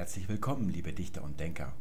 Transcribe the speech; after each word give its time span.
Herzlich 0.00 0.30
willkommen, 0.30 0.70
liebe 0.70 0.94
Dichter 0.94 1.22
und 1.22 1.40
Denker. 1.40 1.74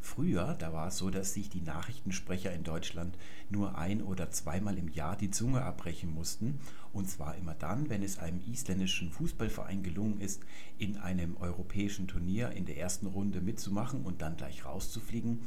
Früher, 0.00 0.56
da 0.58 0.72
war 0.72 0.88
es 0.88 0.96
so, 0.96 1.10
dass 1.10 1.34
sich 1.34 1.50
die 1.50 1.60
Nachrichtensprecher 1.60 2.50
in 2.50 2.64
Deutschland 2.64 3.18
nur 3.50 3.76
ein 3.76 4.00
oder 4.00 4.30
zweimal 4.30 4.78
im 4.78 4.88
Jahr 4.88 5.16
die 5.18 5.30
Zunge 5.30 5.60
abbrechen 5.60 6.10
mussten. 6.10 6.60
Und 6.94 7.10
zwar 7.10 7.36
immer 7.36 7.52
dann, 7.52 7.90
wenn 7.90 8.02
es 8.02 8.18
einem 8.18 8.40
isländischen 8.50 9.10
Fußballverein 9.10 9.82
gelungen 9.82 10.22
ist, 10.22 10.40
in 10.78 10.96
einem 10.96 11.36
europäischen 11.36 12.08
Turnier 12.08 12.52
in 12.52 12.64
der 12.64 12.78
ersten 12.78 13.04
Runde 13.04 13.42
mitzumachen 13.42 14.00
und 14.00 14.22
dann 14.22 14.38
gleich 14.38 14.64
rauszufliegen. 14.64 15.40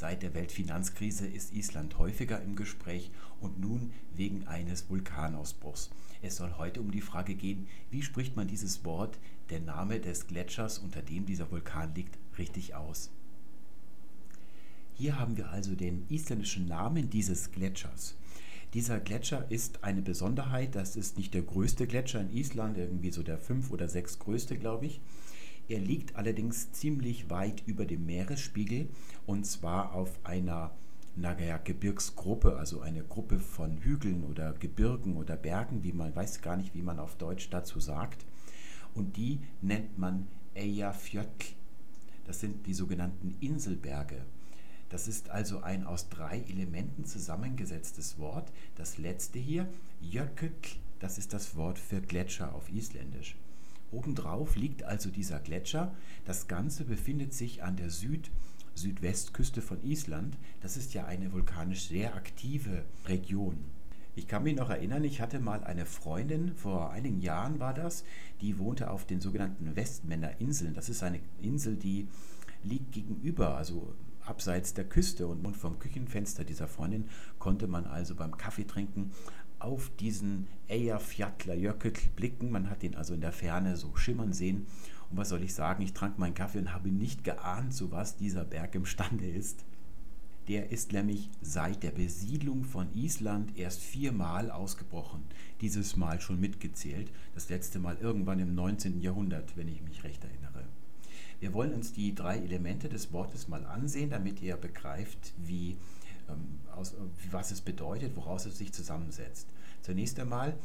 Seit 0.00 0.22
der 0.22 0.32
Weltfinanzkrise 0.32 1.26
ist 1.26 1.52
Island 1.52 1.98
häufiger 1.98 2.40
im 2.40 2.54
Gespräch 2.54 3.10
und 3.40 3.58
nun 3.58 3.90
wegen 4.14 4.46
eines 4.46 4.88
Vulkanausbruchs. 4.88 5.90
Es 6.22 6.36
soll 6.36 6.54
heute 6.56 6.80
um 6.80 6.92
die 6.92 7.00
Frage 7.00 7.34
gehen, 7.34 7.66
wie 7.90 8.02
spricht 8.02 8.36
man 8.36 8.46
dieses 8.46 8.84
Wort, 8.84 9.18
der 9.50 9.58
Name 9.58 9.98
des 9.98 10.28
Gletschers, 10.28 10.78
unter 10.78 11.02
dem 11.02 11.26
dieser 11.26 11.50
Vulkan 11.50 11.96
liegt, 11.96 12.16
richtig 12.38 12.76
aus. 12.76 13.10
Hier 14.94 15.18
haben 15.18 15.36
wir 15.36 15.50
also 15.50 15.74
den 15.74 16.06
isländischen 16.08 16.68
Namen 16.68 17.10
dieses 17.10 17.50
Gletschers. 17.50 18.14
Dieser 18.74 19.00
Gletscher 19.00 19.50
ist 19.50 19.82
eine 19.82 20.02
Besonderheit, 20.02 20.76
das 20.76 20.94
ist 20.94 21.18
nicht 21.18 21.34
der 21.34 21.42
größte 21.42 21.88
Gletscher 21.88 22.20
in 22.20 22.30
Island, 22.30 22.78
irgendwie 22.78 23.10
so 23.10 23.24
der 23.24 23.38
fünf 23.38 23.72
oder 23.72 23.88
sechs 23.88 24.20
größte, 24.20 24.58
glaube 24.58 24.86
ich. 24.86 25.00
Er 25.68 25.80
liegt 25.80 26.16
allerdings 26.16 26.72
ziemlich 26.72 27.28
weit 27.28 27.62
über 27.66 27.84
dem 27.84 28.06
Meeresspiegel 28.06 28.88
und 29.26 29.44
zwar 29.44 29.94
auf 29.94 30.18
einer 30.24 30.72
naja, 31.14 31.58
Gebirgsgruppe, 31.58 32.56
also 32.56 32.80
eine 32.80 33.02
Gruppe 33.02 33.38
von 33.38 33.76
Hügeln 33.78 34.24
oder 34.24 34.54
Gebirgen 34.54 35.16
oder 35.16 35.36
Bergen, 35.36 35.82
wie 35.82 35.92
man 35.92 36.14
weiß 36.14 36.40
gar 36.40 36.56
nicht, 36.56 36.74
wie 36.74 36.82
man 36.82 36.98
auf 36.98 37.16
Deutsch 37.16 37.50
dazu 37.50 37.80
sagt. 37.80 38.24
Und 38.94 39.16
die 39.16 39.40
nennt 39.60 39.98
man 39.98 40.28
Eyjafjöll. 40.54 41.26
Das 42.24 42.40
sind 42.40 42.66
die 42.66 42.74
sogenannten 42.74 43.36
Inselberge. 43.40 44.24
Das 44.88 45.06
ist 45.06 45.28
also 45.28 45.60
ein 45.60 45.84
aus 45.84 46.08
drei 46.08 46.40
Elementen 46.48 47.04
zusammengesetztes 47.04 48.18
Wort. 48.18 48.52
Das 48.76 48.96
letzte 48.96 49.38
hier, 49.38 49.68
Jökull, 50.00 50.52
das 50.98 51.18
ist 51.18 51.32
das 51.32 51.56
Wort 51.56 51.78
für 51.78 52.00
Gletscher 52.00 52.54
auf 52.54 52.70
Isländisch. 52.70 53.36
Obendrauf 53.90 54.56
liegt 54.56 54.82
also 54.82 55.10
dieser 55.10 55.40
Gletscher. 55.40 55.94
Das 56.24 56.48
Ganze 56.48 56.84
befindet 56.84 57.32
sich 57.32 57.62
an 57.62 57.76
der 57.76 57.90
Süd- 57.90 58.30
Südwestküste 58.74 59.62
von 59.62 59.82
Island. 59.82 60.36
Das 60.60 60.76
ist 60.76 60.94
ja 60.94 61.06
eine 61.06 61.32
vulkanisch 61.32 61.88
sehr 61.88 62.14
aktive 62.14 62.84
Region. 63.06 63.58
Ich 64.14 64.26
kann 64.26 64.42
mich 64.42 64.56
noch 64.56 64.70
erinnern, 64.70 65.04
ich 65.04 65.20
hatte 65.20 65.38
mal 65.38 65.62
eine 65.62 65.86
Freundin, 65.86 66.52
vor 66.56 66.90
einigen 66.90 67.20
Jahren 67.20 67.60
war 67.60 67.72
das, 67.72 68.04
die 68.40 68.58
wohnte 68.58 68.90
auf 68.90 69.04
den 69.04 69.20
sogenannten 69.20 69.76
Westmänner 69.76 70.40
Inseln. 70.40 70.74
Das 70.74 70.88
ist 70.88 71.02
eine 71.04 71.20
Insel, 71.40 71.76
die 71.76 72.08
liegt 72.64 72.92
gegenüber, 72.92 73.56
also 73.56 73.94
abseits 74.24 74.74
der 74.74 74.84
Küste 74.84 75.26
und 75.26 75.56
vom 75.56 75.78
Küchenfenster 75.78 76.44
dieser 76.44 76.68
Freundin 76.68 77.08
konnte 77.38 77.66
man 77.66 77.86
also 77.86 78.14
beim 78.14 78.36
Kaffeetrinken 78.36 79.12
auf 79.58 79.90
diesen 79.98 80.46
Eyjafjallajökull 80.68 81.92
blicken. 82.16 82.50
Man 82.50 82.70
hat 82.70 82.82
ihn 82.82 82.94
also 82.94 83.14
in 83.14 83.20
der 83.20 83.32
Ferne 83.32 83.76
so 83.76 83.96
schimmern 83.96 84.32
sehen. 84.32 84.66
Und 85.10 85.16
was 85.16 85.30
soll 85.30 85.42
ich 85.42 85.54
sagen? 85.54 85.82
Ich 85.82 85.94
trank 85.94 86.18
meinen 86.18 86.34
Kaffee 86.34 86.58
und 86.58 86.72
habe 86.72 86.90
nicht 86.90 87.24
geahnt, 87.24 87.72
zu 87.72 87.90
was 87.90 88.16
dieser 88.16 88.44
Berg 88.44 88.74
imstande 88.74 89.28
ist. 89.28 89.64
Der 90.48 90.70
ist 90.70 90.92
nämlich 90.92 91.28
seit 91.42 91.82
der 91.82 91.90
Besiedlung 91.90 92.64
von 92.64 92.88
Island 92.94 93.58
erst 93.58 93.82
viermal 93.82 94.50
ausgebrochen. 94.50 95.22
Dieses 95.60 95.96
Mal 95.96 96.20
schon 96.20 96.40
mitgezählt. 96.40 97.10
Das 97.34 97.50
letzte 97.50 97.78
Mal 97.78 97.98
irgendwann 98.00 98.38
im 98.38 98.54
19. 98.54 99.00
Jahrhundert, 99.00 99.56
wenn 99.56 99.68
ich 99.68 99.82
mich 99.82 100.04
recht 100.04 100.24
erinnere. 100.24 100.64
Wir 101.40 101.52
wollen 101.52 101.74
uns 101.74 101.92
die 101.92 102.14
drei 102.14 102.38
Elemente 102.38 102.88
des 102.88 103.12
Wortes 103.12 103.48
mal 103.48 103.64
ansehen, 103.64 104.10
damit 104.10 104.42
ihr 104.42 104.56
begreift, 104.56 105.34
wie 105.36 105.76
aus, 106.74 106.94
was 107.30 107.50
es 107.50 107.60
bedeutet, 107.60 108.16
woraus 108.16 108.46
es 108.46 108.58
sich 108.58 108.72
zusammensetzt. 108.72 109.48
Zunächst 109.82 110.18
einmal 110.20 110.56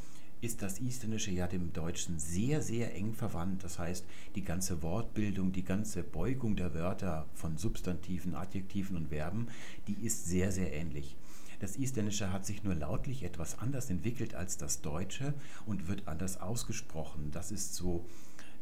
ist 0.43 0.61
das 0.61 0.79
Isländische 0.79 1.31
ja 1.31 1.47
dem 1.47 1.71
Deutschen 1.71 2.19
sehr, 2.19 2.61
sehr 2.61 2.93
eng 2.95 3.13
verwandt. 3.13 3.63
Das 3.63 3.79
heißt, 3.79 4.05
die 4.35 4.43
ganze 4.43 4.83
Wortbildung, 4.83 5.53
die 5.53 5.63
ganze 5.63 6.03
Beugung 6.03 6.57
der 6.57 6.73
Wörter 6.73 7.25
von 7.33 7.57
Substantiven, 7.57 8.35
Adjektiven 8.35 8.97
und 8.97 9.07
Verben, 9.07 9.47
die 9.87 10.05
ist 10.05 10.25
sehr, 10.25 10.51
sehr 10.51 10.73
ähnlich. 10.73 11.15
Das 11.61 11.77
Isländische 11.77 12.33
hat 12.33 12.45
sich 12.45 12.63
nur 12.63 12.75
lautlich 12.75 13.23
etwas 13.23 13.57
anders 13.59 13.89
entwickelt 13.89 14.35
als 14.35 14.57
das 14.57 14.81
Deutsche 14.81 15.33
und 15.65 15.87
wird 15.87 16.09
anders 16.09 16.41
ausgesprochen. 16.41 17.31
Das 17.31 17.49
ist 17.51 17.75
so 17.75 18.05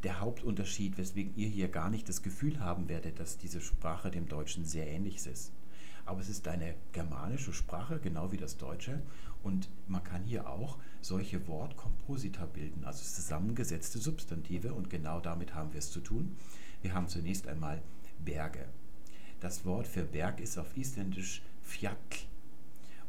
der 0.03 0.19
Hauptunterschied, 0.19 0.99
weswegen 0.99 1.35
ihr 1.35 1.47
hier 1.47 1.67
gar 1.67 1.89
nicht 1.89 2.07
das 2.07 2.21
Gefühl 2.21 2.59
haben 2.59 2.89
werdet, 2.89 3.19
dass 3.19 3.39
diese 3.39 3.59
Sprache 3.59 4.11
dem 4.11 4.27
Deutschen 4.27 4.65
sehr 4.65 4.87
ähnlich 4.87 5.25
ist 5.25 5.51
aber 6.11 6.19
es 6.19 6.27
ist 6.27 6.45
eine 6.49 6.75
germanische 6.91 7.53
Sprache, 7.53 7.97
genau 7.97 8.33
wie 8.33 8.37
das 8.37 8.57
Deutsche. 8.57 9.01
Und 9.43 9.69
man 9.87 10.03
kann 10.03 10.25
hier 10.25 10.49
auch 10.49 10.77
solche 10.99 11.47
Wortkomposita 11.47 12.45
bilden, 12.47 12.83
also 12.83 13.01
zusammengesetzte 13.01 13.97
Substantive. 13.97 14.73
Und 14.73 14.89
genau 14.89 15.21
damit 15.21 15.55
haben 15.55 15.71
wir 15.71 15.79
es 15.79 15.89
zu 15.89 16.01
tun. 16.01 16.35
Wir 16.81 16.93
haben 16.93 17.07
zunächst 17.07 17.47
einmal 17.47 17.81
Berge. 18.25 18.65
Das 19.39 19.63
Wort 19.63 19.87
für 19.87 20.03
Berg 20.03 20.41
ist 20.41 20.57
auf 20.57 20.75
Isländisch 20.75 21.43
Fjall. 21.61 21.95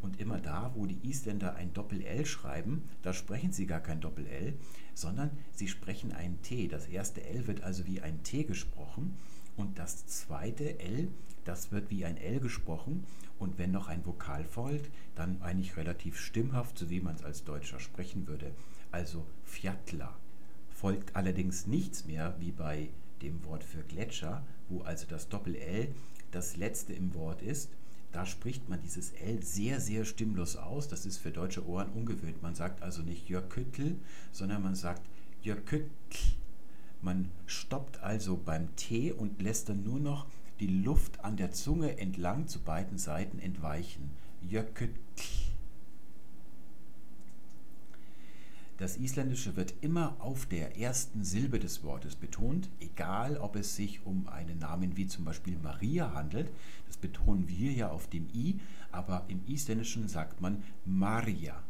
Und 0.00 0.20
immer 0.20 0.40
da, 0.40 0.70
wo 0.76 0.86
die 0.86 0.98
Isländer 1.02 1.56
ein 1.56 1.72
Doppel-L 1.72 2.24
schreiben, 2.24 2.88
da 3.02 3.12
sprechen 3.12 3.52
sie 3.52 3.66
gar 3.66 3.80
kein 3.80 4.00
Doppel-L, 4.00 4.54
sondern 4.94 5.30
sie 5.50 5.66
sprechen 5.66 6.12
ein 6.12 6.40
T. 6.42 6.68
Das 6.68 6.86
erste 6.86 7.24
L 7.24 7.48
wird 7.48 7.64
also 7.64 7.84
wie 7.84 8.00
ein 8.00 8.22
T 8.22 8.44
gesprochen 8.44 9.16
und 9.56 9.78
das 9.78 10.06
zweite 10.06 10.78
L, 10.78 11.08
das 11.44 11.72
wird 11.72 11.90
wie 11.90 12.04
ein 12.04 12.16
L 12.16 12.40
gesprochen 12.40 13.04
und 13.38 13.58
wenn 13.58 13.72
noch 13.72 13.88
ein 13.88 14.06
Vokal 14.06 14.44
folgt, 14.44 14.90
dann 15.14 15.42
eigentlich 15.42 15.76
relativ 15.76 16.18
stimmhaft, 16.18 16.78
so 16.78 16.90
wie 16.90 17.00
man 17.00 17.16
es 17.16 17.24
als 17.24 17.44
Deutscher 17.44 17.80
sprechen 17.80 18.26
würde. 18.28 18.52
Also 18.90 19.26
Fjatla. 19.44 20.16
Folgt 20.70 21.16
allerdings 21.16 21.66
nichts 21.66 22.06
mehr 22.06 22.34
wie 22.38 22.52
bei 22.52 22.88
dem 23.20 23.44
Wort 23.44 23.64
für 23.64 23.82
Gletscher, 23.82 24.44
wo 24.68 24.82
also 24.82 25.06
das 25.08 25.28
Doppel-L 25.28 25.94
das 26.30 26.56
letzte 26.56 26.92
im 26.92 27.14
Wort 27.14 27.42
ist. 27.42 27.70
Da 28.10 28.26
spricht 28.26 28.68
man 28.68 28.82
dieses 28.82 29.12
L 29.12 29.42
sehr, 29.42 29.80
sehr 29.80 30.04
stimmlos 30.04 30.56
aus. 30.56 30.88
Das 30.88 31.06
ist 31.06 31.18
für 31.18 31.30
deutsche 31.30 31.66
Ohren 31.66 31.90
ungewöhnt. 31.90 32.42
Man 32.42 32.54
sagt 32.54 32.82
also 32.82 33.02
nicht 33.02 33.28
Jöküttel, 33.28 33.96
sondern 34.32 34.62
man 34.62 34.74
sagt 34.74 35.02
Jökütl. 35.42 35.88
Man 37.00 37.30
stoppt 37.46 38.00
also 38.02 38.36
beim 38.36 38.74
T 38.76 39.12
und 39.12 39.40
lässt 39.42 39.68
dann 39.68 39.82
nur 39.82 39.98
noch 39.98 40.26
die 40.60 40.66
Luft 40.66 41.24
an 41.24 41.36
der 41.36 41.52
Zunge 41.52 41.98
entlang 41.98 42.46
zu 42.46 42.60
beiden 42.60 42.98
Seiten 42.98 43.38
entweichen. 43.38 44.10
Jökütl. 44.42 44.94
Das 48.78 48.96
Isländische 48.96 49.54
wird 49.54 49.74
immer 49.80 50.16
auf 50.18 50.44
der 50.46 50.76
ersten 50.76 51.22
Silbe 51.22 51.60
des 51.60 51.84
Wortes 51.84 52.16
betont, 52.16 52.68
egal 52.80 53.36
ob 53.36 53.54
es 53.54 53.76
sich 53.76 54.04
um 54.04 54.26
einen 54.26 54.58
Namen 54.58 54.96
wie 54.96 55.06
zum 55.06 55.24
Beispiel 55.24 55.56
Maria 55.62 56.14
handelt. 56.14 56.50
Das 56.88 56.96
betonen 56.96 57.48
wir 57.48 57.70
ja 57.70 57.90
auf 57.90 58.08
dem 58.08 58.28
I, 58.34 58.58
aber 58.90 59.24
im 59.28 59.40
Isländischen 59.46 60.08
sagt 60.08 60.40
man 60.40 60.64
Maria. 60.84 61.62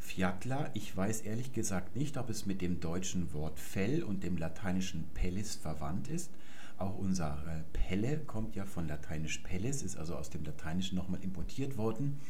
Fjatla, 0.00 0.70
ich 0.74 0.96
weiß 0.96 1.20
ehrlich 1.20 1.52
gesagt 1.52 1.94
nicht, 1.94 2.16
ob 2.16 2.30
es 2.30 2.46
mit 2.46 2.60
dem 2.60 2.80
deutschen 2.80 3.32
Wort 3.32 3.58
Fell 3.58 4.02
und 4.02 4.24
dem 4.24 4.36
lateinischen 4.36 5.04
Pellis 5.14 5.54
verwandt 5.54 6.08
ist. 6.08 6.30
Auch 6.76 6.98
unsere 6.98 7.64
Pelle 7.72 8.18
kommt 8.18 8.56
ja 8.56 8.64
von 8.64 8.88
lateinisch 8.88 9.38
Pellis, 9.38 9.82
ist 9.82 9.96
also 9.96 10.16
aus 10.16 10.30
dem 10.30 10.44
Lateinischen 10.44 10.96
nochmal 10.96 11.22
importiert 11.22 11.76
worden. 11.76 12.20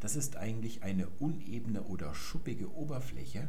Das 0.00 0.16
ist 0.16 0.36
eigentlich 0.36 0.82
eine 0.82 1.08
unebene 1.18 1.82
oder 1.84 2.14
schuppige 2.14 2.70
Oberfläche 2.74 3.48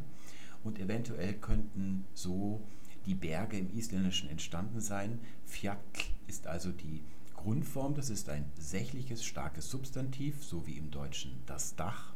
und 0.64 0.78
eventuell 0.78 1.34
könnten 1.34 2.06
so 2.14 2.62
die 3.04 3.14
Berge 3.14 3.58
im 3.58 3.70
Isländischen 3.76 4.28
entstanden 4.28 4.80
sein. 4.80 5.20
Fjall 5.44 5.78
ist 6.26 6.46
also 6.46 6.72
die 6.72 7.04
Grundform, 7.34 7.94
das 7.94 8.10
ist 8.10 8.28
ein 8.28 8.50
sächliches, 8.58 9.24
starkes 9.24 9.70
Substantiv, 9.70 10.42
so 10.42 10.66
wie 10.66 10.78
im 10.78 10.90
Deutschen 10.90 11.42
das 11.46 11.76
Dach 11.76 12.15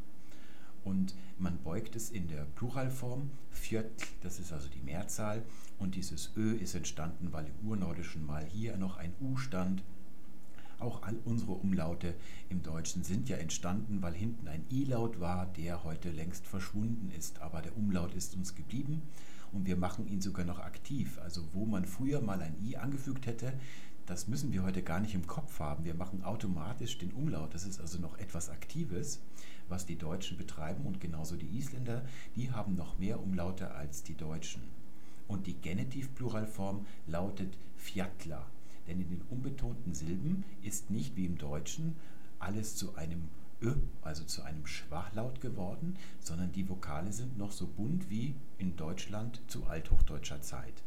und 0.84 1.14
man 1.38 1.58
beugt 1.58 1.96
es 1.96 2.10
in 2.10 2.28
der 2.28 2.46
Pluralform. 2.56 3.30
Fjött, 3.50 3.90
das 4.22 4.38
ist 4.38 4.52
also 4.52 4.68
die 4.68 4.82
Mehrzahl. 4.82 5.42
Und 5.78 5.94
dieses 5.94 6.30
Ö 6.36 6.52
ist 6.52 6.74
entstanden, 6.74 7.32
weil 7.32 7.46
im 7.46 7.68
Urnordischen 7.68 8.24
mal 8.24 8.44
hier 8.44 8.76
noch 8.76 8.96
ein 8.96 9.12
U 9.20 9.36
stand. 9.36 9.82
Auch 10.78 11.02
all 11.02 11.16
unsere 11.24 11.52
Umlaute 11.52 12.14
im 12.48 12.62
Deutschen 12.62 13.04
sind 13.04 13.28
ja 13.28 13.36
entstanden, 13.36 14.00
weil 14.00 14.14
hinten 14.14 14.48
ein 14.48 14.64
I-Laut 14.70 15.20
war, 15.20 15.46
der 15.46 15.84
heute 15.84 16.10
längst 16.10 16.46
verschwunden 16.46 17.10
ist. 17.16 17.40
Aber 17.40 17.60
der 17.60 17.76
Umlaut 17.76 18.14
ist 18.14 18.34
uns 18.34 18.54
geblieben 18.54 19.02
und 19.52 19.66
wir 19.66 19.76
machen 19.76 20.06
ihn 20.06 20.20
sogar 20.20 20.44
noch 20.44 20.58
aktiv. 20.58 21.18
Also 21.22 21.42
wo 21.52 21.66
man 21.66 21.84
früher 21.84 22.20
mal 22.20 22.40
ein 22.40 22.56
I 22.64 22.76
angefügt 22.76 23.26
hätte, 23.26 23.52
das 24.10 24.28
müssen 24.28 24.52
wir 24.52 24.62
heute 24.62 24.82
gar 24.82 25.00
nicht 25.00 25.14
im 25.14 25.26
Kopf 25.26 25.60
haben. 25.60 25.84
Wir 25.84 25.94
machen 25.94 26.24
automatisch 26.24 26.98
den 26.98 27.12
Umlaut. 27.12 27.54
Das 27.54 27.64
ist 27.64 27.80
also 27.80 27.98
noch 27.98 28.18
etwas 28.18 28.50
Aktives 28.50 29.20
was 29.70 29.86
die 29.86 29.96
Deutschen 29.96 30.36
betreiben 30.36 30.84
und 30.84 31.00
genauso 31.00 31.36
die 31.36 31.56
Isländer, 31.56 32.04
die 32.36 32.50
haben 32.50 32.74
noch 32.74 32.98
mehr 32.98 33.22
Umlaute 33.22 33.70
als 33.70 34.02
die 34.02 34.16
Deutschen. 34.16 34.62
Und 35.28 35.46
die 35.46 35.54
Genitivpluralform 35.54 36.86
lautet 37.06 37.56
Fjatla. 37.76 38.44
Denn 38.88 39.00
in 39.00 39.08
den 39.08 39.22
unbetonten 39.30 39.94
Silben 39.94 40.44
ist 40.62 40.90
nicht 40.90 41.16
wie 41.16 41.26
im 41.26 41.38
Deutschen 41.38 41.94
alles 42.40 42.74
zu 42.74 42.96
einem 42.96 43.28
Ö, 43.62 43.74
also 44.02 44.24
zu 44.24 44.42
einem 44.42 44.66
Schwachlaut 44.66 45.40
geworden, 45.40 45.96
sondern 46.18 46.50
die 46.50 46.68
Vokale 46.68 47.12
sind 47.12 47.38
noch 47.38 47.52
so 47.52 47.66
bunt 47.66 48.10
wie 48.10 48.34
in 48.58 48.76
Deutschland 48.76 49.40
zu 49.46 49.66
althochdeutscher 49.66 50.40
Zeit. 50.40 50.82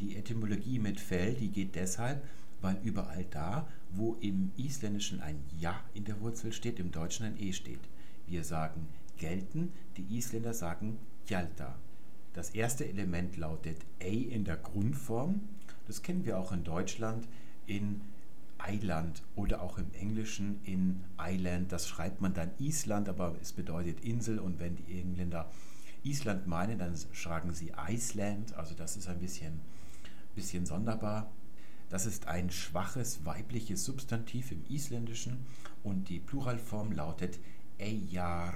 Die 0.00 0.16
Etymologie 0.16 0.78
mit 0.78 1.00
Fell, 1.00 1.34
die 1.34 1.48
geht 1.48 1.74
deshalb, 1.74 2.22
weil 2.60 2.78
überall 2.82 3.24
da, 3.30 3.68
wo 3.90 4.14
im 4.20 4.50
Isländischen 4.56 5.20
ein 5.20 5.38
Ja 5.58 5.80
in 5.94 6.04
der 6.04 6.20
Wurzel 6.20 6.52
steht, 6.52 6.80
im 6.80 6.90
Deutschen 6.90 7.26
ein 7.26 7.40
E 7.40 7.52
steht. 7.52 7.80
Wir 8.26 8.42
sagen 8.42 8.88
gelten, 9.18 9.72
die 9.96 10.16
Isländer 10.16 10.54
sagen 10.54 10.98
Gjalta. 11.26 11.76
Das 12.32 12.50
erste 12.50 12.86
Element 12.88 13.36
lautet 13.36 13.78
A 14.02 14.06
in 14.06 14.44
der 14.44 14.56
Grundform. 14.56 15.40
Das 15.86 16.02
kennen 16.02 16.24
wir 16.24 16.38
auch 16.38 16.52
in 16.52 16.64
Deutschland 16.64 17.28
in 17.66 18.00
Island 18.66 19.22
oder 19.36 19.62
auch 19.62 19.78
im 19.78 19.92
Englischen 19.94 20.60
in 20.64 21.04
Island. 21.18 21.70
Das 21.70 21.86
schreibt 21.86 22.20
man 22.20 22.34
dann 22.34 22.50
Island, 22.58 23.08
aber 23.08 23.36
es 23.40 23.52
bedeutet 23.52 24.04
Insel. 24.04 24.38
Und 24.38 24.58
wenn 24.58 24.76
die 24.76 25.00
Engländer 25.00 25.50
Island 26.02 26.46
meinen, 26.46 26.78
dann 26.78 26.94
schreiben 27.12 27.54
sie 27.54 27.72
Iceland. 27.88 28.54
Also 28.54 28.74
das 28.74 28.96
ist 28.96 29.08
ein 29.08 29.18
bisschen, 29.18 29.60
bisschen 30.34 30.66
sonderbar. 30.66 31.30
Das 31.88 32.06
ist 32.06 32.26
ein 32.26 32.50
schwaches 32.50 33.24
weibliches 33.24 33.84
Substantiv 33.84 34.52
im 34.52 34.64
Isländischen 34.68 35.46
und 35.82 36.08
die 36.08 36.20
Pluralform 36.20 36.92
lautet 36.92 37.38
Eyjar. 37.78 38.54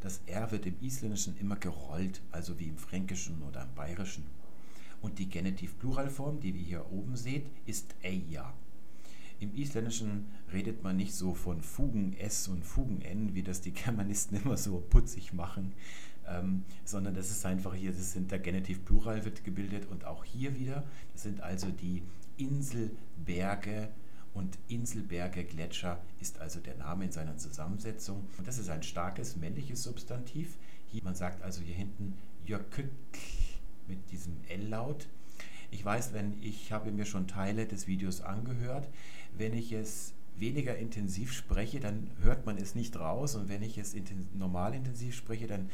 Das 0.00 0.20
R 0.26 0.50
wird 0.50 0.66
im 0.66 0.76
Isländischen 0.80 1.36
immer 1.38 1.56
gerollt, 1.56 2.20
also 2.30 2.58
wie 2.58 2.68
im 2.68 2.76
Fränkischen 2.76 3.42
oder 3.42 3.62
im 3.62 3.74
Bayerischen. 3.74 4.24
Und 5.00 5.18
die 5.18 5.28
Genitiv-Pluralform, 5.28 6.40
die 6.40 6.54
wir 6.54 6.62
hier 6.62 6.92
oben 6.92 7.16
seht, 7.16 7.46
ist 7.66 7.94
Eja. 8.02 8.52
Im 9.40 9.54
Isländischen 9.56 10.26
redet 10.52 10.84
man 10.84 10.96
nicht 10.96 11.14
so 11.14 11.34
von 11.34 11.60
Fugen 11.60 12.16
S 12.16 12.46
und 12.46 12.64
Fugen 12.64 13.02
N, 13.02 13.34
wie 13.34 13.42
das 13.42 13.60
die 13.60 13.72
Germanisten 13.72 14.36
immer 14.42 14.56
so 14.56 14.78
putzig 14.88 15.32
machen, 15.32 15.72
ähm, 16.28 16.64
sondern 16.84 17.14
das 17.14 17.30
ist 17.30 17.44
einfach 17.46 17.74
hier, 17.74 17.92
das 17.92 18.12
sind 18.12 18.30
der 18.30 18.38
Genitiv 18.38 18.84
Plural 18.84 19.24
wird 19.24 19.44
gebildet 19.44 19.86
und 19.90 20.04
auch 20.04 20.24
hier 20.24 20.58
wieder, 20.58 20.84
das 21.12 21.22
sind 21.22 21.40
also 21.40 21.68
die 21.70 22.02
Inselberge 22.36 23.88
und 24.34 24.58
Inselberge 24.68 25.44
Gletscher 25.44 26.00
ist 26.20 26.40
also 26.40 26.60
der 26.60 26.76
Name 26.76 27.04
in 27.04 27.12
seiner 27.12 27.36
Zusammensetzung. 27.36 28.26
Und 28.38 28.46
das 28.46 28.58
ist 28.58 28.70
ein 28.70 28.82
starkes 28.82 29.36
männliches 29.36 29.82
Substantiv. 29.82 30.56
Hier, 30.86 31.02
man 31.04 31.14
sagt 31.14 31.42
also 31.42 31.60
hier 31.60 31.74
hinten 31.74 32.14
Jökütl 32.46 32.90
mit 33.86 34.10
diesem 34.10 34.36
L-Laut. 34.48 35.06
Ich 35.70 35.84
weiß, 35.84 36.12
wenn 36.12 36.42
ich 36.42 36.72
habe 36.72 36.92
mir 36.92 37.04
schon 37.04 37.26
Teile 37.26 37.66
des 37.66 37.86
Videos 37.86 38.20
angehört, 38.20 38.88
wenn 39.36 39.54
ich 39.54 39.72
es 39.72 40.14
weniger 40.36 40.76
intensiv 40.76 41.32
spreche, 41.32 41.80
dann 41.80 42.10
hört 42.22 42.46
man 42.46 42.56
es 42.56 42.74
nicht 42.74 42.98
raus 42.98 43.34
und 43.34 43.48
wenn 43.48 43.62
ich 43.62 43.78
es 43.78 43.94
inten 43.94 44.28
normal 44.34 44.74
intensiv 44.74 45.14
spreche, 45.14 45.46
dann 45.46 45.70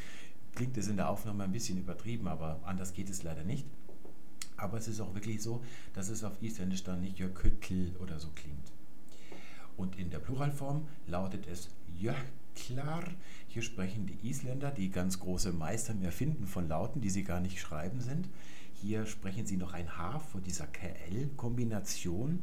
klingt 0.59 0.77
es 0.77 0.89
in 0.89 0.97
der 0.97 1.09
Aufnahme 1.09 1.45
ein 1.45 1.53
bisschen 1.53 1.77
übertrieben, 1.77 2.27
aber 2.27 2.59
anders 2.65 2.91
geht 2.91 3.09
es 3.09 3.23
leider 3.23 3.45
nicht. 3.45 3.65
Aber 4.57 4.77
es 4.77 4.89
ist 4.89 4.99
auch 4.99 5.15
wirklich 5.15 5.41
so, 5.41 5.63
dass 5.93 6.09
es 6.09 6.25
auf 6.25 6.33
Isländisch 6.41 6.83
dann 6.83 6.99
nicht 6.99 7.17
Jökütl 7.17 7.95
oder 8.01 8.19
so 8.19 8.27
klingt. 8.35 8.73
Und 9.77 9.97
in 9.97 10.09
der 10.09 10.19
Pluralform 10.19 10.85
lautet 11.07 11.47
es 11.47 11.69
Jöklar. 11.97 13.05
Hier 13.47 13.61
sprechen 13.61 14.05
die 14.05 14.29
Isländer, 14.29 14.69
die 14.69 14.91
ganz 14.91 15.21
große 15.21 15.53
Meister 15.53 15.93
im 15.93 16.03
Erfinden 16.03 16.45
von 16.45 16.67
Lauten, 16.67 16.99
die 16.99 17.09
sie 17.09 17.23
gar 17.23 17.39
nicht 17.39 17.61
schreiben 17.61 18.01
sind. 18.01 18.27
Hier 18.73 19.05
sprechen 19.05 19.45
sie 19.45 19.55
noch 19.55 19.71
ein 19.71 19.97
H 19.97 20.19
vor 20.19 20.41
dieser 20.41 20.67
KL-Kombination. 20.67 22.41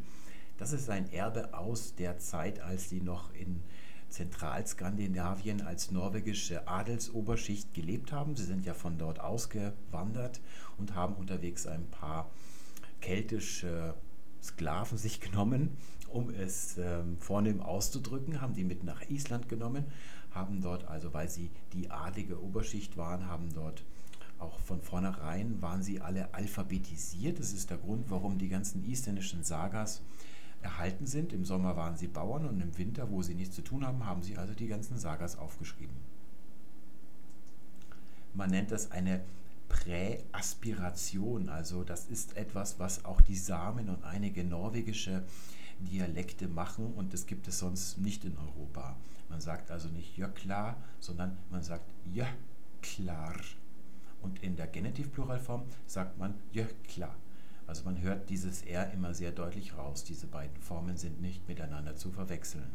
Das 0.57 0.73
ist 0.73 0.89
ein 0.89 1.13
Erbe 1.13 1.53
aus 1.53 1.95
der 1.97 2.19
Zeit, 2.19 2.61
als 2.61 2.89
sie 2.89 3.03
noch 3.03 3.35
in 3.35 3.61
Zentralskandinavien 4.09 5.63
als 5.63 5.91
norwegische 5.91 6.67
Adelsoberschicht 6.69 7.75
gelebt 7.75 8.13
haben. 8.13 8.37
Sie 8.37 8.45
sind 8.45 8.65
ja 8.65 8.75
von 8.75 8.99
dort 8.99 9.21
ausgewandert 9.21 10.41
und 10.79 10.95
haben 10.95 11.15
unterwegs 11.15 11.67
ein 11.67 11.87
paar 11.91 12.31
keltische 13.01 13.95
Sklaven 14.43 14.97
sich 14.97 15.21
genommen, 15.21 15.77
um 16.09 16.31
es 16.31 16.79
ähm, 16.79 17.19
vornehm 17.19 17.61
auszudrücken, 17.61 18.41
haben 18.41 18.55
die 18.55 18.65
mit 18.65 18.85
nach 18.85 19.03
Island 19.11 19.49
genommen, 19.49 19.85
haben 20.31 20.61
dort 20.61 20.85
also, 20.85 21.13
weil 21.13 21.29
sie 21.29 21.51
die 21.73 21.91
adlige 21.91 22.41
Oberschicht 22.41 22.97
waren, 22.97 23.27
haben 23.27 23.53
dort 23.53 23.85
auch 24.39 24.61
von 24.61 24.83
vornherein 24.83 25.63
waren 25.63 25.83
sie 25.83 26.01
alle 26.01 26.35
alphabetisiert. 26.35 27.39
Das 27.39 27.53
ist 27.53 27.71
der 27.71 27.79
Grund, 27.79 28.11
warum 28.11 28.39
die 28.39 28.49
ganzen 28.49 28.85
isländischen 28.85 29.43
Sagas 29.45 30.03
erhalten 30.67 31.07
sind. 31.07 31.33
Im 31.33 31.45
Sommer 31.45 31.77
waren 31.77 31.97
sie 31.97 32.09
Bauern 32.09 32.45
und 32.45 32.61
im 32.61 32.77
Winter, 32.77 33.09
wo 33.11 33.23
sie 33.23 33.35
nichts 33.35 33.55
zu 33.55 33.63
tun 33.63 33.87
haben, 33.87 34.05
haben 34.05 34.23
sie 34.23 34.37
also 34.37 34.53
die 34.53 34.67
ganzen 34.67 34.99
Sagas 34.99 35.39
aufgeschrieben. 35.39 35.97
Man 38.35 38.51
nennt 38.51 38.73
das 38.73 38.91
eine 38.91 39.21
Präaspiration, 39.69 41.49
also 41.49 41.85
das 41.85 42.07
ist 42.07 42.37
etwas, 42.37 42.79
was 42.79 43.05
auch 43.05 43.21
die 43.21 43.37
Samen 43.37 43.89
und 43.89 44.05
einige 44.05 44.45
norwegische 44.45 45.23
Dialekte 45.79 46.49
machen 46.49 46.93
und 46.95 47.13
das 47.13 47.27
gibt 47.27 47.47
es 47.49 47.61
sonst 47.61 47.99
nicht 47.99 48.25
in 48.25 48.37
Europa. 48.37 48.97
Man 49.29 49.41
sagt 49.41 49.71
also 49.71 49.89
nicht 49.89 50.17
Jöklar, 50.17 50.77
sondern 51.01 51.37
man 51.51 51.63
sagt 51.63 51.85
Jöklar. 52.13 53.37
Und 54.23 54.43
in 54.43 54.57
der 54.57 54.67
Genitivpluralform 54.67 55.63
sagt 55.87 56.19
man 56.19 56.35
Jöklar. 56.53 57.15
Also 57.67 57.85
man 57.85 58.01
hört 58.01 58.31
dieses 58.31 58.63
R 58.63 58.93
immer 58.93 59.15
sehr 59.15 59.33
deutlich 59.33 59.77
raus. 59.77 60.05
Diese 60.05 60.27
beiden 60.27 60.57
Formen 60.59 60.97
sind 60.97 61.21
nicht 61.21 61.49
miteinander 61.49 61.97
zu 61.97 62.11
verwechseln. 62.11 62.71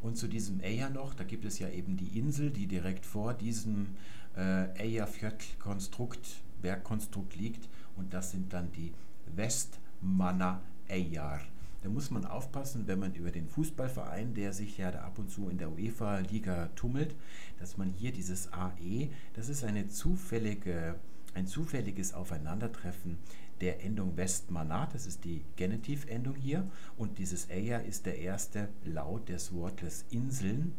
Und 0.00 0.16
zu 0.16 0.28
diesem 0.28 0.60
Eja 0.60 0.90
noch, 0.90 1.14
da 1.14 1.24
gibt 1.24 1.44
es 1.44 1.58
ja 1.58 1.68
eben 1.68 1.96
die 1.96 2.18
Insel, 2.18 2.50
die 2.50 2.66
direkt 2.66 3.04
vor 3.04 3.34
diesem 3.34 3.96
äh, 4.36 4.68
Eyjafjöll-Konstrukt, 4.80 6.42
Bergkonstrukt 6.62 7.36
liegt. 7.36 7.68
Und 7.96 8.14
das 8.14 8.30
sind 8.30 8.52
dann 8.52 8.70
die 8.72 8.92
Westmanna 9.34 10.62
Eyjar. 10.88 11.40
Da 11.82 11.88
muss 11.88 12.10
man 12.10 12.24
aufpassen, 12.24 12.86
wenn 12.86 12.98
man 12.98 13.14
über 13.14 13.30
den 13.30 13.48
Fußballverein, 13.48 14.34
der 14.34 14.52
sich 14.52 14.78
ja 14.78 14.90
da 14.90 15.02
ab 15.02 15.18
und 15.18 15.30
zu 15.30 15.48
in 15.48 15.58
der 15.58 15.70
UEFA-Liga 15.70 16.70
tummelt, 16.74 17.14
dass 17.60 17.76
man 17.76 17.92
hier 17.92 18.12
dieses 18.12 18.52
AE, 18.52 19.10
das 19.34 19.48
ist 19.48 19.62
eine 19.62 19.88
zufällige, 19.88 20.96
ein 21.34 21.46
zufälliges 21.46 22.14
Aufeinandertreffen 22.14 23.18
der 23.60 23.84
Endung 23.84 24.16
Westmanat, 24.16 24.94
das 24.94 25.06
ist 25.06 25.24
die 25.24 25.44
Genitivendung 25.56 26.34
hier, 26.36 26.68
und 26.96 27.18
dieses 27.18 27.48
Eja 27.50 27.78
ist 27.78 28.06
der 28.06 28.18
erste 28.18 28.68
Laut 28.84 29.28
des 29.28 29.52
Wortes 29.52 30.04
Inseln, 30.10 30.74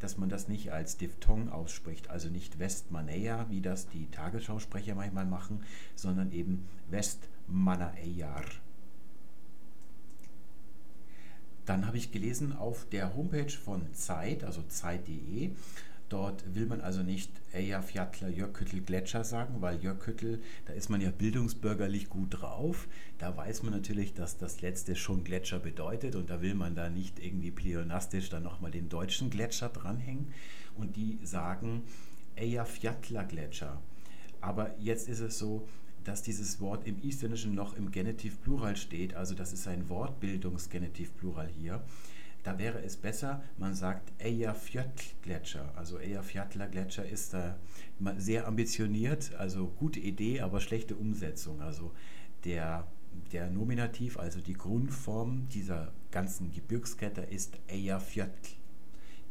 dass 0.00 0.18
man 0.18 0.28
das 0.28 0.48
nicht 0.48 0.72
als 0.72 0.96
Diphthong 0.96 1.48
ausspricht, 1.48 2.10
also 2.10 2.28
nicht 2.28 2.58
Westmaneia, 2.58 3.46
wie 3.48 3.60
das 3.60 3.88
die 3.88 4.06
Tagesschausprecher 4.10 4.94
manchmal 4.94 5.24
machen, 5.24 5.62
sondern 5.94 6.32
eben 6.32 6.68
Westmanaeyar. 6.90 8.44
Dann 11.64 11.86
habe 11.86 11.96
ich 11.96 12.12
gelesen 12.12 12.54
auf 12.54 12.86
der 12.90 13.16
Homepage 13.16 13.50
von 13.50 13.92
Zeit, 13.94 14.44
also 14.44 14.62
Zeit.de, 14.68 15.52
Dort 16.08 16.54
will 16.54 16.66
man 16.66 16.80
also 16.80 17.02
nicht 17.02 17.30
Eyjafjallajökull 17.52 18.36
Jöküttel 18.36 18.80
Gletscher 18.82 19.24
sagen, 19.24 19.62
weil 19.62 19.82
Jöküttel, 19.82 20.42
da 20.66 20.74
ist 20.74 20.90
man 20.90 21.00
ja 21.00 21.10
bildungsbürgerlich 21.10 22.08
gut 22.08 22.40
drauf. 22.40 22.88
Da 23.18 23.36
weiß 23.36 23.62
man 23.62 23.72
natürlich, 23.72 24.12
dass 24.12 24.36
das 24.36 24.60
letzte 24.60 24.96
schon 24.96 25.24
Gletscher 25.24 25.58
bedeutet 25.58 26.14
und 26.14 26.28
da 26.28 26.42
will 26.42 26.54
man 26.54 26.74
da 26.74 26.90
nicht 26.90 27.18
irgendwie 27.24 27.50
pleonastisch 27.50 28.28
dann 28.28 28.42
nochmal 28.42 28.70
den 28.70 28.88
deutschen 28.88 29.30
Gletscher 29.30 29.70
dranhängen. 29.70 30.28
Und 30.76 30.96
die 30.96 31.18
sagen 31.22 31.82
Eyjafjalla 32.36 33.22
Gletscher. 33.22 33.80
Aber 34.40 34.78
jetzt 34.78 35.08
ist 35.08 35.20
es 35.20 35.38
so, 35.38 35.66
dass 36.04 36.22
dieses 36.22 36.60
Wort 36.60 36.86
im 36.86 37.00
Isländischen 37.02 37.54
noch 37.54 37.76
im 37.76 37.90
Genitiv 37.90 38.42
Plural 38.42 38.76
steht, 38.76 39.14
also 39.14 39.34
das 39.34 39.54
ist 39.54 39.66
ein 39.66 39.88
Wortbildungsgenitiv 39.88 41.16
Plural 41.16 41.48
hier. 41.48 41.82
Da 42.44 42.58
wäre 42.58 42.82
es 42.82 42.98
besser, 42.98 43.42
man 43.56 43.74
sagt 43.74 44.12
Eyjafjöll-Gletscher. 44.18 45.72
Also 45.76 45.98
Eyjafjallajökull-Gletscher 45.98 47.08
ist 47.08 47.32
da 47.32 47.56
sehr 48.18 48.46
ambitioniert, 48.46 49.34
also 49.36 49.68
gute 49.78 49.98
Idee, 49.98 50.42
aber 50.42 50.60
schlechte 50.60 50.94
Umsetzung. 50.94 51.62
Also 51.62 51.92
der, 52.44 52.86
der 53.32 53.48
Nominativ, 53.48 54.18
also 54.18 54.42
die 54.42 54.52
Grundform 54.52 55.48
dieser 55.48 55.90
ganzen 56.10 56.52
Gebirgskette 56.52 57.22
ist 57.22 57.58
Eyjafjöll, 57.66 58.30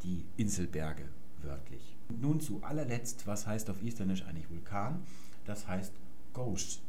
die 0.01 0.25
Inselberge 0.35 1.07
wörtlich. 1.43 1.95
Nun 2.19 2.41
zu 2.41 2.63
allerletzt, 2.63 3.27
was 3.27 3.45
heißt 3.45 3.69
auf 3.69 3.83
Isländisch 3.83 4.23
eigentlich 4.23 4.49
Vulkan? 4.49 5.03
Das 5.45 5.67
heißt 5.67 5.93
Ghost. 6.33 6.81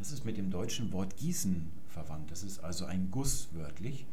Das 0.00 0.10
ist 0.10 0.24
mit 0.24 0.36
dem 0.36 0.50
deutschen 0.50 0.90
Wort 0.90 1.16
Gießen 1.16 1.70
verwandt. 1.88 2.32
Das 2.32 2.42
ist 2.42 2.58
also 2.64 2.86
ein 2.86 3.12
Guss 3.12 3.50
wörtlich 3.52 4.04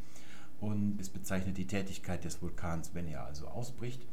und 0.62 1.00
es 1.00 1.08
bezeichnet 1.08 1.58
die 1.58 1.66
Tätigkeit 1.66 2.24
des 2.24 2.40
Vulkans, 2.40 2.94
wenn 2.94 3.08
er 3.08 3.26
also 3.26 3.48
ausbricht. 3.48 4.06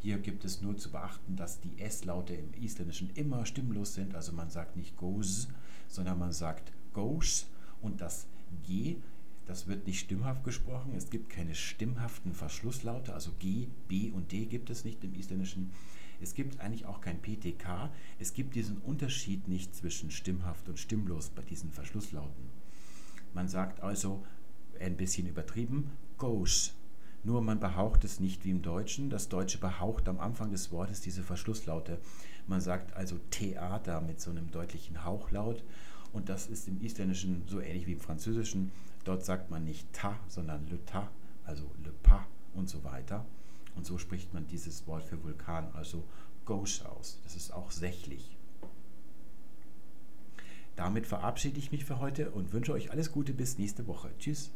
Hier 0.00 0.18
gibt 0.18 0.44
es 0.44 0.60
nur 0.60 0.76
zu 0.76 0.90
beachten, 0.90 1.36
dass 1.36 1.60
die 1.60 1.78
S-Laute 1.80 2.34
im 2.34 2.52
Isländischen 2.60 3.10
immer 3.14 3.46
stimmlos 3.46 3.94
sind. 3.94 4.16
Also 4.16 4.32
man 4.32 4.50
sagt 4.50 4.76
nicht 4.76 4.96
goes, 4.96 5.46
sondern 5.86 6.18
man 6.18 6.32
sagt 6.32 6.72
goes. 6.92 7.46
Und 7.80 8.00
das 8.00 8.26
G, 8.66 8.96
das 9.46 9.68
wird 9.68 9.86
nicht 9.86 10.00
stimmhaft 10.00 10.42
gesprochen. 10.42 10.94
Es 10.96 11.10
gibt 11.10 11.30
keine 11.30 11.54
stimmhaften 11.54 12.32
Verschlusslaute. 12.32 13.14
Also 13.14 13.30
G, 13.38 13.68
B 13.86 14.10
und 14.10 14.32
D 14.32 14.46
gibt 14.46 14.70
es 14.70 14.84
nicht 14.84 15.04
im 15.04 15.14
Isländischen. 15.14 15.70
Es 16.20 16.34
gibt 16.34 16.58
eigentlich 16.58 16.86
auch 16.86 17.00
kein 17.00 17.22
PTK. 17.22 17.88
Es 18.18 18.34
gibt 18.34 18.56
diesen 18.56 18.78
Unterschied 18.78 19.46
nicht 19.46 19.76
zwischen 19.76 20.10
stimmhaft 20.10 20.68
und 20.68 20.80
stimmlos 20.80 21.30
bei 21.30 21.42
diesen 21.42 21.70
Verschlusslauten. 21.70 22.50
Man 23.32 23.46
sagt 23.46 23.80
also 23.80 24.24
ein 24.80 24.96
bisschen 24.96 25.26
übertrieben, 25.26 25.90
goes 26.18 26.74
nur 27.24 27.40
man 27.40 27.58
behaucht 27.58 28.04
es 28.04 28.20
nicht 28.20 28.44
wie 28.44 28.50
im 28.50 28.60
Deutschen. 28.60 29.08
Das 29.08 29.30
Deutsche 29.30 29.56
behaucht 29.56 30.08
am 30.08 30.20
Anfang 30.20 30.50
des 30.50 30.70
Wortes 30.70 31.00
diese 31.00 31.22
Verschlusslaute. 31.22 31.98
Man 32.46 32.60
sagt 32.60 32.94
also 32.94 33.18
Theater 33.30 34.02
mit 34.02 34.20
so 34.20 34.30
einem 34.30 34.50
deutlichen 34.50 35.04
Hauchlaut. 35.06 35.64
Und 36.12 36.28
das 36.28 36.46
ist 36.46 36.68
im 36.68 36.82
Isländischen 36.82 37.44
so 37.48 37.60
ähnlich 37.60 37.86
wie 37.86 37.94
im 37.94 38.00
Französischen. 38.00 38.72
Dort 39.04 39.24
sagt 39.24 39.50
man 39.50 39.64
nicht 39.64 39.90
ta, 39.94 40.20
sondern 40.28 40.66
le 40.68 40.84
ta, 40.84 41.10
also 41.44 41.64
le 41.82 41.92
pa 42.02 42.26
und 42.52 42.68
so 42.68 42.84
weiter. 42.84 43.24
Und 43.74 43.86
so 43.86 43.96
spricht 43.96 44.34
man 44.34 44.46
dieses 44.46 44.86
Wort 44.86 45.02
für 45.02 45.22
Vulkan, 45.24 45.68
also 45.72 46.04
Gauche 46.44 46.88
aus. 46.90 47.20
Das 47.24 47.36
ist 47.36 47.54
auch 47.54 47.70
sächlich. 47.70 48.36
Damit 50.76 51.06
verabschiede 51.06 51.58
ich 51.58 51.72
mich 51.72 51.86
für 51.86 52.00
heute 52.00 52.30
und 52.30 52.52
wünsche 52.52 52.72
euch 52.72 52.90
alles 52.90 53.12
Gute 53.12 53.32
bis 53.32 53.58
nächste 53.58 53.86
Woche. 53.86 54.10
Tschüss. 54.18 54.50